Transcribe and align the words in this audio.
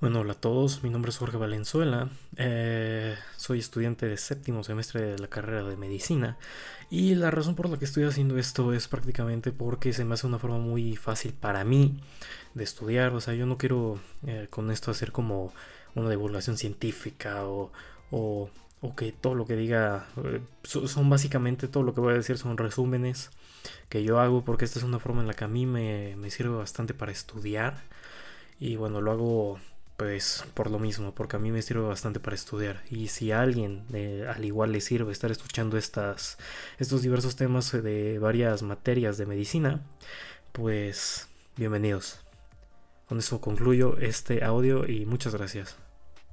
Bueno, 0.00 0.20
hola 0.20 0.34
a 0.34 0.40
todos, 0.40 0.84
mi 0.84 0.90
nombre 0.90 1.10
es 1.10 1.18
Jorge 1.18 1.38
Valenzuela, 1.38 2.08
eh, 2.36 3.16
soy 3.36 3.58
estudiante 3.58 4.06
de 4.06 4.16
séptimo 4.16 4.62
semestre 4.62 5.00
de 5.02 5.18
la 5.18 5.26
carrera 5.26 5.64
de 5.64 5.76
medicina 5.76 6.38
y 6.88 7.16
la 7.16 7.32
razón 7.32 7.56
por 7.56 7.68
la 7.68 7.80
que 7.80 7.84
estoy 7.84 8.04
haciendo 8.04 8.38
esto 8.38 8.72
es 8.72 8.86
prácticamente 8.86 9.50
porque 9.50 9.92
se 9.92 10.04
me 10.04 10.14
hace 10.14 10.28
una 10.28 10.38
forma 10.38 10.58
muy 10.58 10.94
fácil 10.94 11.32
para 11.32 11.64
mí 11.64 11.98
de 12.54 12.62
estudiar, 12.62 13.12
o 13.12 13.20
sea, 13.20 13.34
yo 13.34 13.44
no 13.44 13.58
quiero 13.58 13.98
eh, 14.24 14.46
con 14.50 14.70
esto 14.70 14.92
hacer 14.92 15.10
como 15.10 15.52
una 15.96 16.10
divulgación 16.10 16.56
científica 16.58 17.44
o, 17.46 17.72
o, 18.12 18.50
que 18.96 19.10
todo 19.10 19.34
lo 19.34 19.46
que 19.46 19.56
diga 19.56 20.06
eh, 20.24 20.40
son 20.62 21.10
básicamente 21.10 21.66
todo 21.66 21.82
lo 21.82 21.92
que 21.92 22.00
voy 22.00 22.12
a 22.12 22.18
decir 22.18 22.38
son 22.38 22.56
resúmenes 22.56 23.30
que 23.88 24.04
yo 24.04 24.20
hago 24.20 24.44
porque 24.44 24.64
esta 24.64 24.78
es 24.78 24.84
una 24.84 25.00
forma 25.00 25.22
en 25.22 25.26
la 25.26 25.34
que 25.34 25.42
a 25.42 25.48
mí 25.48 25.66
me, 25.66 26.14
me 26.14 26.30
sirve 26.30 26.54
bastante 26.54 26.94
para 26.94 27.10
estudiar 27.10 27.82
y 28.60 28.76
bueno, 28.76 29.00
lo 29.00 29.10
hago 29.10 29.58
pues 29.98 30.44
por 30.54 30.70
lo 30.70 30.78
mismo, 30.78 31.12
porque 31.12 31.36
a 31.36 31.38
mí 31.40 31.50
me 31.50 31.60
sirve 31.60 31.82
bastante 31.82 32.20
para 32.20 32.36
estudiar. 32.36 32.84
Y 32.88 33.08
si 33.08 33.32
a 33.32 33.42
alguien 33.42 33.84
eh, 33.92 34.26
al 34.32 34.44
igual 34.44 34.70
le 34.70 34.80
sirve 34.80 35.10
estar 35.12 35.32
escuchando 35.32 35.76
estas, 35.76 36.38
estos 36.78 37.02
diversos 37.02 37.34
temas 37.34 37.72
de 37.72 38.20
varias 38.20 38.62
materias 38.62 39.18
de 39.18 39.26
medicina, 39.26 39.82
pues 40.52 41.28
bienvenidos. 41.56 42.20
Con 43.08 43.18
eso 43.18 43.40
concluyo 43.40 43.98
este 43.98 44.44
audio 44.44 44.86
y 44.86 45.04
muchas 45.04 45.34
gracias. 45.34 45.76